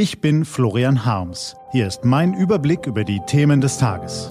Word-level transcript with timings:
Ich 0.00 0.20
bin 0.20 0.44
Florian 0.44 1.04
Harms. 1.04 1.56
Hier 1.72 1.88
ist 1.88 2.04
mein 2.04 2.32
Überblick 2.32 2.86
über 2.86 3.02
die 3.02 3.18
Themen 3.26 3.60
des 3.60 3.78
Tages. 3.78 4.28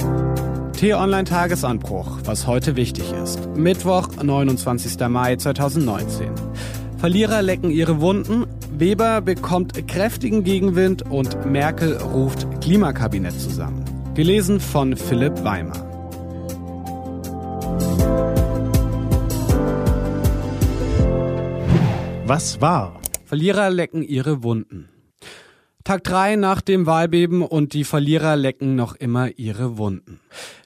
T-Online-Tagesanbruch, 0.78 2.20
was 2.24 2.48
heute 2.48 2.78
wichtig 2.78 3.12
ist. 3.12 3.50
Mittwoch, 3.58 4.08
29. 4.24 4.98
Mai 5.10 5.36
2019. 5.36 6.30
Verlierer 7.00 7.42
lecken 7.42 7.70
ihre 7.70 8.00
Wunden, 8.00 8.46
Weber 8.72 9.20
bekommt 9.20 9.86
kräftigen 9.90 10.46
Gegenwind 10.46 11.02
und 11.02 11.46
Merkel 11.46 11.98
ruft 11.98 12.48
Klimakabinett 12.62 13.38
zusammen. 13.38 13.84
Gelesen 14.14 14.62
von 14.62 14.96
Philipp 14.96 15.44
Weimer. 15.44 15.76
Was 22.26 22.62
war? 22.62 23.02
Verlierer 23.26 23.70
lecken 23.70 24.02
ihre 24.02 24.44
Wunden. 24.44 24.88
Tag 25.88 26.04
3 26.04 26.36
nach 26.36 26.60
dem 26.60 26.86
Wahlbeben 26.86 27.42
und 27.42 27.72
die 27.72 27.86
Verlierer 27.86 28.36
lecken 28.36 28.76
noch 28.76 28.94
immer 28.98 29.30
ihre 29.38 29.78
Wunden. 29.78 30.20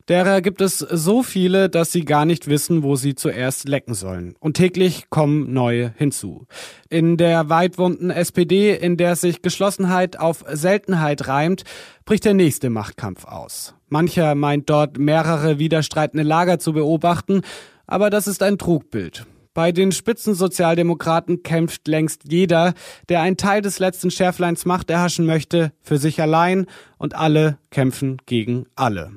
Derer 0.09 0.41
gibt 0.41 0.61
es 0.61 0.79
so 0.79 1.21
viele, 1.21 1.69
dass 1.69 1.91
sie 1.91 2.05
gar 2.05 2.25
nicht 2.25 2.47
wissen, 2.47 2.81
wo 2.81 2.95
sie 2.95 3.13
zuerst 3.13 3.67
lecken 3.67 3.93
sollen. 3.93 4.33
Und 4.39 4.57
täglich 4.57 5.11
kommen 5.11 5.53
neue 5.53 5.93
hinzu. 5.95 6.47
In 6.89 7.17
der 7.17 7.49
weitwunden 7.49 8.09
SPD, 8.09 8.75
in 8.75 8.97
der 8.97 9.15
sich 9.15 9.43
Geschlossenheit 9.43 10.17
auf 10.19 10.43
Seltenheit 10.51 11.27
reimt, 11.27 11.65
bricht 12.03 12.25
der 12.25 12.33
nächste 12.33 12.71
Machtkampf 12.71 13.25
aus. 13.25 13.75
Mancher 13.89 14.33
meint 14.33 14.71
dort 14.71 14.97
mehrere 14.97 15.59
widerstreitende 15.59 16.23
Lager 16.23 16.57
zu 16.57 16.73
beobachten, 16.73 17.41
aber 17.85 18.09
das 18.09 18.25
ist 18.25 18.41
ein 18.41 18.57
Trugbild. 18.57 19.27
Bei 19.53 19.73
den 19.73 19.91
Spitzensozialdemokraten 19.91 21.43
kämpft 21.43 21.85
längst 21.87 22.31
jeder, 22.31 22.73
der 23.09 23.21
einen 23.21 23.35
Teil 23.35 23.61
des 23.61 23.79
letzten 23.79 24.09
Schärfleins 24.09 24.63
Macht 24.63 24.89
erhaschen 24.89 25.25
möchte, 25.25 25.73
für 25.81 25.97
sich 25.97 26.21
allein 26.21 26.67
und 26.97 27.15
alle 27.15 27.57
kämpfen 27.69 28.17
gegen 28.25 28.65
alle. 28.75 29.11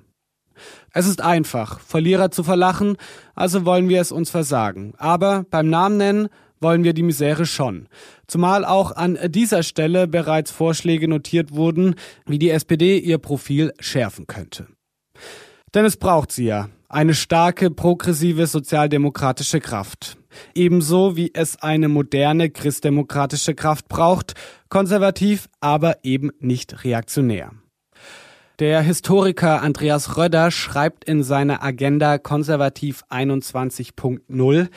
Es 0.93 1.07
ist 1.07 1.21
einfach, 1.21 1.79
Verlierer 1.79 2.33
zu 2.33 2.43
verlachen, 2.43 2.97
also 3.35 3.65
wollen 3.65 3.89
wir 3.89 4.01
es 4.01 4.11
uns 4.11 4.31
versagen. 4.31 4.95
Aber 4.97 5.45
beim 5.51 5.71
Namen 5.71 5.99
nennen 5.99 6.29
wollen 6.61 6.83
wir 6.83 6.95
die 6.95 7.03
Misere 7.03 7.47
schon. 7.47 7.89
Zumal 8.27 8.65
auch 8.65 8.91
an 8.91 9.19
dieser 9.27 9.63
Stelle 9.63 10.09
bereits 10.09 10.51
Vorschläge 10.51 11.07
notiert 11.07 11.55
wurden, 11.55 11.95
wie 12.27 12.39
die 12.39 12.51
SPD 12.51 12.99
ihr 12.99 13.19
Profil 13.19 13.73
schärfen 13.79 14.27
könnte. 14.27 14.67
Denn 15.75 15.85
es 15.85 15.97
braucht 15.97 16.33
sie 16.33 16.47
ja, 16.47 16.71
eine 16.89 17.15
starke, 17.15 17.71
progressive 17.71 18.47
sozialdemokratische 18.47 19.61
Kraft. 19.61 20.17
Ebenso 20.55 21.17
wie 21.17 21.31
es 21.35 21.61
eine 21.63 21.89
moderne 21.89 22.51
christdemokratische 22.51 23.55
Kraft 23.55 23.89
braucht, 23.89 24.35
konservativ, 24.69 25.49
aber 25.61 25.99
eben 26.03 26.31
nicht 26.41 26.85
reaktionär. 26.85 27.53
Der 28.61 28.83
Historiker 28.83 29.63
Andreas 29.63 30.17
Röder 30.17 30.53
schreibt 30.53 31.05
in 31.05 31.25
seiner 31.25 31.63
Agenda 31.65 32.19
Konservativ 32.19 33.03
21.0, 33.11 34.69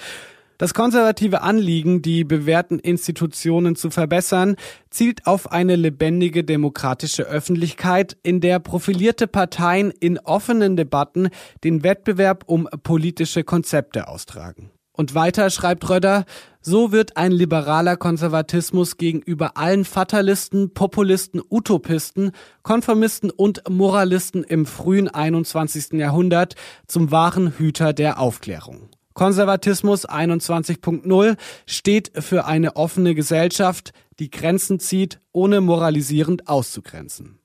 das 0.58 0.74
konservative 0.74 1.44
Anliegen, 1.44 2.02
die 2.02 2.24
bewährten 2.24 2.80
Institutionen 2.80 3.76
zu 3.76 3.92
verbessern, 3.92 4.56
zielt 4.90 5.28
auf 5.28 5.52
eine 5.52 5.76
lebendige 5.76 6.44
demokratische 6.44 7.24
Öffentlichkeit, 7.24 8.18
in 8.24 8.42
der 8.42 8.60
profilierte 8.60 9.28
Parteien 9.28 9.92
in 9.92 10.18
offenen 10.18 10.76
Debatten 10.76 11.30
den 11.64 11.84
Wettbewerb 11.84 12.46
um 12.48 12.68
politische 12.82 13.44
Konzepte 13.44 14.08
austragen. 14.08 14.72
Und 14.98 15.14
weiter 15.14 15.52
schreibt 15.52 15.88
Röder, 15.92 16.26
so 16.60 16.92
wird 16.92 17.18
ein 17.18 17.32
liberaler 17.32 17.98
Konservatismus 17.98 18.98
gegenüber 18.98 19.56
allen 19.56 19.86
Fatalisten, 19.86 20.74
Populisten, 20.74 21.40
Utopisten, 21.52 22.32
Konformisten 22.64 23.30
und 23.30 23.62
Moralisten 23.70 24.44
im 24.44 24.66
frühen 24.66 25.08
21. 25.08 25.94
Jahrhundert 25.94 26.56
zum 26.88 27.12
wahren 27.12 27.54
Hüter 27.60 27.94
der 27.94 28.20
Aufklärung. 28.20 28.90
Konservatismus 29.14 30.10
21.0 30.10 31.38
steht 31.68 32.12
für 32.16 32.46
eine 32.46 32.76
offene 32.76 33.14
Gesellschaft, 33.14 33.94
die 34.18 34.32
Grenzen 34.32 34.80
zieht, 34.80 35.20
ohne 35.32 35.62
moralisierend 35.62 36.48
auszugrenzen. 36.48 37.38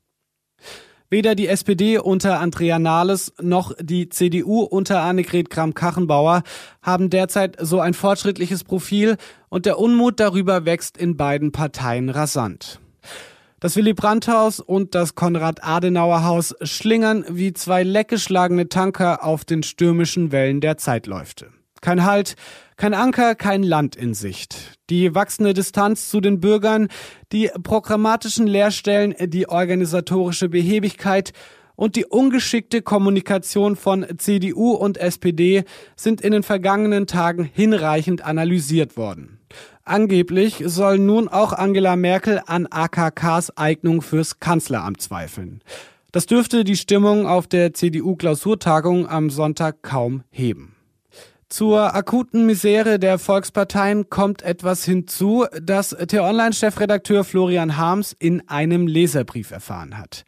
Weder 1.13 1.35
die 1.35 1.47
SPD 1.47 1.99
unter 1.99 2.41
Andrea 2.41 2.79
Nahles 2.79 3.35
noch 3.39 3.75
die 3.79 4.09
CDU 4.09 4.63
unter 4.63 5.03
Annegret 5.03 5.51
Kramp-Karrenbauer 5.51 6.43
haben 6.81 7.11
derzeit 7.11 7.59
so 7.61 7.81
ein 7.81 7.93
fortschrittliches 7.93 8.65
Profil 8.65 9.19
und 9.51 9.67
der 9.67 9.79
Unmut 9.79 10.21
darüber 10.21 10.65
wächst 10.65 10.97
in 10.97 11.19
beiden 11.19 11.53
Parteien 11.53 12.09
rasant. 12.09 12.81
Das 13.61 13.77
Willy 13.77 13.93
Brandt-Haus 13.93 14.59
und 14.59 14.95
das 14.95 15.15
Konrad-Adenauer-Haus 15.15 16.55
schlingern 16.63 17.27
wie 17.29 17.53
zwei 17.53 17.83
leckgeschlagene 17.83 18.71
Tanker 18.71 19.23
auf 19.23 19.45
den 19.45 19.63
stürmischen 19.63 20.33
Wellen 20.33 20.63
der 20.63 20.79
Zeitläufte. 20.79 21.49
Kein 21.83 22.05
Halt, 22.07 22.37
kein 22.77 22.95
Anker, 22.95 23.35
kein 23.35 23.63
Land 23.63 23.97
in 23.97 24.15
Sicht. 24.15 24.79
Die 24.89 25.15
wachsende 25.15 25.53
Distanz 25.53 26.09
zu 26.09 26.21
den 26.21 26.41
Bürgern, 26.41 26.89
die 27.33 27.51
programmatischen 27.63 28.47
Leerstellen, 28.47 29.15
die 29.19 29.49
organisatorische 29.49 30.49
Behebigkeit 30.49 31.33
und 31.75 31.97
die 31.97 32.07
ungeschickte 32.07 32.83
Kommunikation 32.83 33.75
von 33.75 34.07
CDU 34.17 34.71
und 34.71 34.97
SPD 34.97 35.65
sind 35.97 36.21
in 36.21 36.31
den 36.33 36.45
vergangenen 36.45 37.09
Tagen 37.09 37.45
hinreichend 37.45 38.25
analysiert 38.25 38.97
worden. 38.97 39.41
Angeblich 39.85 40.63
soll 40.65 40.99
nun 40.99 41.27
auch 41.27 41.53
Angela 41.53 41.97
Merkel 41.97 42.41
an 42.47 42.69
AKKs 42.71 43.57
Eignung 43.57 44.03
fürs 44.03 44.39
Kanzleramt 44.39 45.01
zweifeln. 45.01 45.63
Das 46.13 46.27
dürfte 46.27 46.63
die 46.63 46.77
Stimmung 46.77 47.27
auf 47.27 47.49
der 47.49 47.75
CDU-Klausurtagung 47.75 49.09
am 49.09 49.31
Sonntag 49.31 49.83
kaum 49.83 50.23
heben. 50.31 50.77
Zur 51.53 51.95
akuten 51.95 52.47
Misere 52.47 52.99
der 52.99 53.19
Volksparteien 53.19 54.09
kommt 54.09 54.41
etwas 54.41 54.87
hinzu, 54.87 55.45
das 55.61 55.91
T-Online-Chefredakteur 55.91 57.25
Florian 57.25 57.77
Harms 57.77 58.17
in 58.19 58.49
einem 58.49 58.87
Leserbrief 58.87 59.51
erfahren 59.51 59.99
hat. 59.99 60.25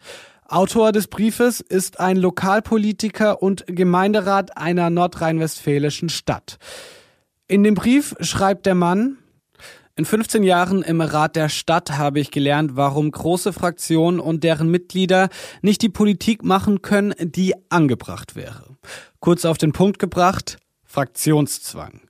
Autor 0.46 0.92
des 0.92 1.06
Briefes 1.06 1.62
ist 1.62 1.98
ein 1.98 2.18
Lokalpolitiker 2.18 3.42
und 3.42 3.64
Gemeinderat 3.66 4.58
einer 4.58 4.90
nordrhein-westfälischen 4.90 6.10
Stadt. 6.10 6.58
In 7.48 7.64
dem 7.64 7.72
Brief 7.72 8.14
schreibt 8.20 8.66
der 8.66 8.74
Mann, 8.74 9.16
in 9.96 10.04
15 10.04 10.42
Jahren 10.42 10.82
im 10.82 11.00
Rat 11.00 11.36
der 11.36 11.48
Stadt 11.48 11.92
habe 11.92 12.20
ich 12.20 12.32
gelernt, 12.32 12.76
warum 12.76 13.10
große 13.10 13.54
Fraktionen 13.54 14.20
und 14.20 14.44
deren 14.44 14.70
Mitglieder 14.70 15.30
nicht 15.62 15.80
die 15.80 15.88
Politik 15.88 16.44
machen 16.44 16.82
können, 16.82 17.14
die 17.18 17.54
angebracht 17.70 18.36
wäre. 18.36 18.76
Kurz 19.20 19.46
auf 19.46 19.56
den 19.56 19.72
Punkt 19.72 19.98
gebracht, 19.98 20.58
Fraktionszwang. 20.94 22.02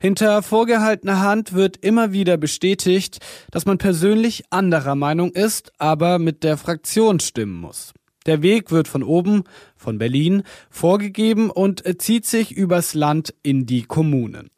Hinter 0.00 0.42
vorgehaltener 0.42 1.20
Hand 1.20 1.52
wird 1.52 1.76
immer 1.76 2.10
wieder 2.10 2.36
bestätigt, 2.36 3.20
dass 3.52 3.66
man 3.66 3.78
persönlich 3.78 4.42
anderer 4.50 4.96
Meinung 4.96 5.30
ist, 5.30 5.70
aber 5.78 6.18
mit 6.18 6.42
der 6.42 6.56
Fraktion 6.56 7.20
stimmen 7.20 7.54
muss. 7.54 7.92
Der 8.26 8.42
Weg 8.42 8.72
wird 8.72 8.88
von 8.88 9.04
oben, 9.04 9.44
von 9.76 9.98
Berlin, 9.98 10.42
vorgegeben 10.70 11.50
und 11.50 11.84
zieht 12.02 12.26
sich 12.26 12.50
übers 12.50 12.94
Land 12.94 13.32
in 13.44 13.64
die 13.64 13.82
Kommunen. 13.82 14.50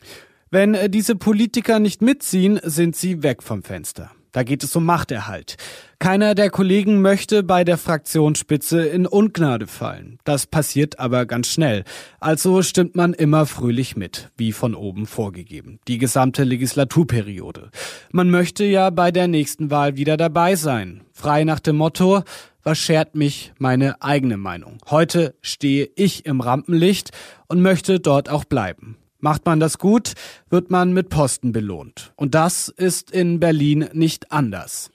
Wenn 0.50 0.90
diese 0.90 1.14
Politiker 1.14 1.78
nicht 1.78 2.00
mitziehen, 2.00 2.60
sind 2.62 2.96
sie 2.96 3.22
weg 3.22 3.42
vom 3.42 3.62
Fenster. 3.62 4.12
Da 4.34 4.42
geht 4.42 4.64
es 4.64 4.74
um 4.74 4.84
Machterhalt. 4.84 5.54
Keiner 6.00 6.34
der 6.34 6.50
Kollegen 6.50 7.00
möchte 7.00 7.44
bei 7.44 7.62
der 7.62 7.78
Fraktionsspitze 7.78 8.84
in 8.84 9.06
Ungnade 9.06 9.68
fallen. 9.68 10.18
Das 10.24 10.48
passiert 10.48 10.98
aber 10.98 11.24
ganz 11.24 11.46
schnell. 11.46 11.84
Also 12.18 12.60
stimmt 12.62 12.96
man 12.96 13.14
immer 13.14 13.46
fröhlich 13.46 13.96
mit, 13.96 14.32
wie 14.36 14.50
von 14.50 14.74
oben 14.74 15.06
vorgegeben. 15.06 15.78
Die 15.86 15.98
gesamte 15.98 16.42
Legislaturperiode. 16.42 17.70
Man 18.10 18.28
möchte 18.28 18.64
ja 18.64 18.90
bei 18.90 19.12
der 19.12 19.28
nächsten 19.28 19.70
Wahl 19.70 19.96
wieder 19.96 20.16
dabei 20.16 20.56
sein. 20.56 21.02
Frei 21.12 21.44
nach 21.44 21.60
dem 21.60 21.76
Motto, 21.76 22.24
was 22.64 22.78
schert 22.78 23.14
mich 23.14 23.52
meine 23.58 24.02
eigene 24.02 24.36
Meinung? 24.36 24.78
Heute 24.90 25.36
stehe 25.42 25.88
ich 25.94 26.26
im 26.26 26.40
Rampenlicht 26.40 27.12
und 27.46 27.62
möchte 27.62 28.00
dort 28.00 28.28
auch 28.28 28.44
bleiben. 28.44 28.96
Macht 29.24 29.46
man 29.46 29.58
das 29.58 29.78
gut, 29.78 30.12
wird 30.50 30.70
man 30.70 30.92
mit 30.92 31.08
Posten 31.08 31.52
belohnt. 31.52 32.12
Und 32.14 32.34
das 32.34 32.68
ist 32.68 33.10
in 33.10 33.40
Berlin 33.40 33.88
nicht 33.94 34.30
anders. 34.30 34.90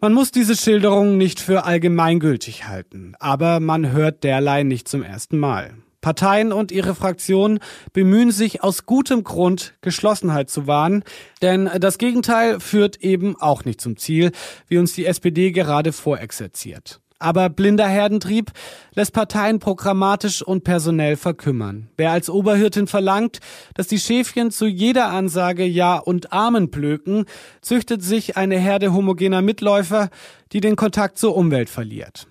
Man 0.00 0.14
muss 0.14 0.30
diese 0.30 0.54
Schilderung 0.54 1.18
nicht 1.18 1.40
für 1.40 1.64
allgemeingültig 1.64 2.68
halten, 2.68 3.16
aber 3.18 3.58
man 3.58 3.90
hört 3.90 4.22
derlei 4.22 4.62
nicht 4.62 4.86
zum 4.86 5.02
ersten 5.02 5.38
Mal. 5.38 5.74
Parteien 6.00 6.52
und 6.52 6.70
ihre 6.70 6.94
Fraktionen 6.94 7.58
bemühen 7.92 8.30
sich 8.30 8.62
aus 8.62 8.86
gutem 8.86 9.24
Grund, 9.24 9.74
Geschlossenheit 9.80 10.48
zu 10.48 10.68
wahren, 10.68 11.02
denn 11.42 11.68
das 11.80 11.98
Gegenteil 11.98 12.60
führt 12.60 12.98
eben 12.98 13.34
auch 13.40 13.64
nicht 13.64 13.80
zum 13.80 13.96
Ziel, 13.96 14.30
wie 14.68 14.78
uns 14.78 14.92
die 14.92 15.06
SPD 15.06 15.50
gerade 15.50 15.90
vorexerziert. 15.90 17.00
Aber 17.22 17.48
blinder 17.48 17.86
Herdentrieb 17.86 18.50
lässt 18.94 19.12
Parteien 19.12 19.60
programmatisch 19.60 20.42
und 20.42 20.64
personell 20.64 21.16
verkümmern. 21.16 21.88
Wer 21.96 22.10
als 22.10 22.28
Oberhirtin 22.28 22.88
verlangt, 22.88 23.38
dass 23.74 23.86
die 23.86 24.00
Schäfchen 24.00 24.50
zu 24.50 24.66
jeder 24.66 25.08
Ansage 25.08 25.64
Ja 25.64 25.98
und 25.98 26.32
Amen 26.32 26.68
blöken, 26.68 27.26
züchtet 27.60 28.02
sich 28.02 28.36
eine 28.36 28.58
Herde 28.58 28.92
homogener 28.92 29.40
Mitläufer, 29.40 30.10
die 30.52 30.60
den 30.60 30.74
Kontakt 30.74 31.16
zur 31.16 31.36
Umwelt 31.36 31.70
verliert. 31.70 32.26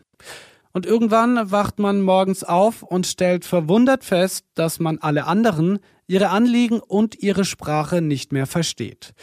Und 0.73 0.85
irgendwann 0.85 1.51
wacht 1.51 1.79
man 1.79 2.01
morgens 2.01 2.43
auf 2.43 2.83
und 2.83 3.07
stellt 3.07 3.45
verwundert 3.45 4.03
fest, 4.03 4.45
dass 4.55 4.79
man 4.79 4.99
alle 4.99 5.25
anderen, 5.25 5.79
ihre 6.07 6.29
Anliegen 6.29 6.79
und 6.79 7.21
ihre 7.21 7.45
Sprache 7.45 8.01
nicht 8.01 8.33
mehr 8.33 8.45
versteht. 8.45 9.13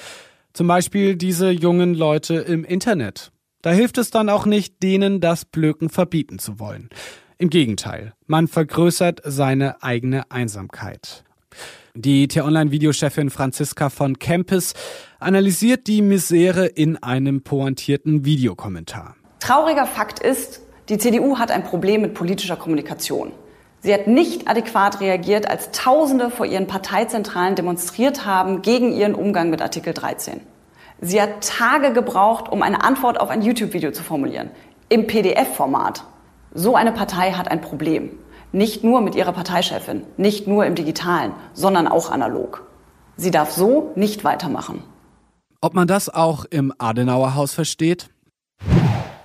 Zum 0.54 0.66
Beispiel 0.66 1.16
diese 1.16 1.50
jungen 1.50 1.94
Leute 1.94 2.36
im 2.36 2.64
Internet. 2.64 3.32
Da 3.68 3.74
hilft 3.74 3.98
es 3.98 4.10
dann 4.10 4.30
auch 4.30 4.46
nicht, 4.46 4.82
denen 4.82 5.20
das 5.20 5.44
Blöken 5.44 5.90
verbieten 5.90 6.38
zu 6.38 6.58
wollen. 6.58 6.88
Im 7.36 7.50
Gegenteil, 7.50 8.14
man 8.26 8.48
vergrößert 8.48 9.20
seine 9.26 9.82
eigene 9.82 10.30
Einsamkeit. 10.30 11.22
Die 11.94 12.28
T-Online-Videochefin 12.28 13.28
Franziska 13.28 13.90
von 13.90 14.18
Kempis 14.18 14.72
analysiert 15.18 15.86
die 15.86 16.00
Misere 16.00 16.64
in 16.64 16.96
einem 17.02 17.42
pointierten 17.42 18.24
Videokommentar. 18.24 19.16
Trauriger 19.38 19.84
Fakt 19.84 20.18
ist, 20.18 20.62
die 20.88 20.96
CDU 20.96 21.38
hat 21.38 21.50
ein 21.50 21.64
Problem 21.64 22.00
mit 22.00 22.14
politischer 22.14 22.56
Kommunikation. 22.56 23.32
Sie 23.80 23.92
hat 23.92 24.06
nicht 24.06 24.48
adäquat 24.48 25.02
reagiert, 25.02 25.46
als 25.46 25.72
Tausende 25.72 26.30
vor 26.30 26.46
ihren 26.46 26.68
Parteizentralen 26.68 27.54
demonstriert 27.54 28.24
haben 28.24 28.62
gegen 28.62 28.94
ihren 28.94 29.14
Umgang 29.14 29.50
mit 29.50 29.60
Artikel 29.60 29.92
13. 29.92 30.40
Sie 31.00 31.22
hat 31.22 31.46
Tage 31.46 31.92
gebraucht, 31.92 32.48
um 32.48 32.62
eine 32.62 32.82
Antwort 32.82 33.20
auf 33.20 33.30
ein 33.30 33.42
YouTube-Video 33.42 33.92
zu 33.92 34.02
formulieren. 34.02 34.50
Im 34.88 35.06
PDF-Format. 35.06 36.04
So 36.52 36.74
eine 36.74 36.92
Partei 36.92 37.32
hat 37.32 37.50
ein 37.50 37.60
Problem. 37.60 38.10
Nicht 38.50 38.82
nur 38.82 39.00
mit 39.00 39.14
ihrer 39.14 39.32
Parteichefin, 39.32 40.02
nicht 40.16 40.48
nur 40.48 40.66
im 40.66 40.74
digitalen, 40.74 41.32
sondern 41.52 41.86
auch 41.86 42.10
analog. 42.10 42.66
Sie 43.16 43.30
darf 43.30 43.52
so 43.52 43.92
nicht 43.94 44.24
weitermachen. 44.24 44.82
Ob 45.60 45.74
man 45.74 45.86
das 45.86 46.08
auch 46.08 46.44
im 46.46 46.72
Adenauerhaus 46.78 47.52
versteht? 47.52 48.10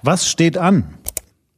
Was 0.01 0.27
steht 0.27 0.57
an? 0.57 0.97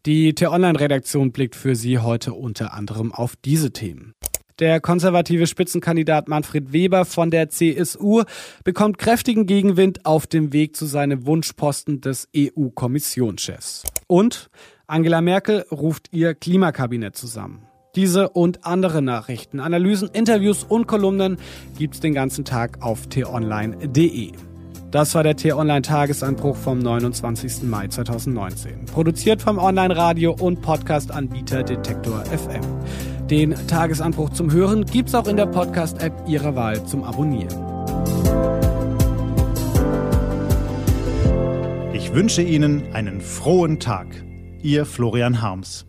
Die 0.06 0.35
T-Online-Redaktion 0.35 1.31
blickt 1.31 1.56
für 1.56 1.75
Sie 1.75 2.00
heute 2.00 2.33
unter 2.33 2.73
anderem 2.73 3.11
auf 3.11 3.35
diese 3.44 3.71
Themen. 3.71 4.13
Der 4.60 4.80
konservative 4.80 5.48
Spitzenkandidat 5.48 6.30
Manfred 6.30 6.72
Weber 6.72 7.04
von 7.04 7.30
der 7.30 7.50
CSU 7.50 8.24
bekommt 8.63 8.98
kräftigen 8.98 9.48
Gegenwind 9.48 10.06
auf 10.06 10.28
dem 10.28 10.54
Weg 10.54 10.78
zu 10.78 10.86
seinem 10.86 11.25
Wunschposten 11.25 12.00
des 12.00 12.30
EU-Kommissionschefs. 12.36 13.84
Und 14.07 14.50
Angela 14.88 15.19
Merkel 15.19 15.66
ruft 15.72 16.07
ihr 16.13 16.36
Klimakabinett 16.36 17.18
zusammen. 17.18 17.68
Diese 17.96 18.30
und 18.30 18.66
andere 18.66 19.02
Nachrichten, 19.02 19.60
Analysen, 19.60 20.10
Interviews 20.13 20.63
und 20.63 20.88
Kolumnen 20.88 21.38
gibt's 21.78 22.00
den 22.00 22.13
ganzen 22.13 22.46
Tag 22.46 22.81
auf 22.81 23.07
t-online.de. 23.07 24.31
Das 24.92 25.13
war 25.16 25.24
der 25.24 25.36
T-Online-Tagesanbruch 25.36 26.56
vom 26.56 26.80
29. 26.80 27.63
Mai 27.63 27.90
2019. 27.90 28.86
Produziert 28.86 29.42
vom 29.42 29.57
Online-Radio- 29.57 30.36
und 30.40 30.62
Podcast-Anbieter 30.62 31.63
Detektor 31.63 32.24
FM. 32.25 32.62
Den 33.30 33.56
Tagesanbruch 33.68 34.30
zum 34.30 34.51
Hören 34.51 34.86
gibt's 34.86 35.16
auch 35.16 35.27
in 35.27 35.36
der 35.36 35.48
Podcast-App 35.48 36.13
Ihrer 36.27 36.56
Wahl 36.56 36.86
zum 36.86 37.04
Abonnieren. 37.04 37.50
Ich 41.94 42.13
wünsche 42.13 42.44
Ihnen 42.44 42.94
einen 42.94 43.22
frohen 43.22 43.80
Tag. 43.80 44.06
Ihr 44.62 44.86
Florian 44.86 45.42
Harms. 45.42 45.88